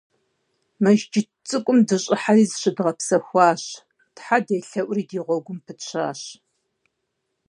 [0.83, 3.63] Мэжджыт цӀыкӀум дыщӀыхьэри зыщыдгъэпсэхуащ,
[4.15, 6.21] Тхьэ делъэӏури ди гъуэгум пытщащ.